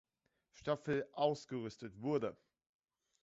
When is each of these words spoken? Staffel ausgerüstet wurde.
Staffel 0.53 1.07
ausgerüstet 1.13 2.01
wurde. 2.01 2.35